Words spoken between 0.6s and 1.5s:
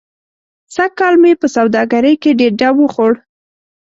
سږ کال مې په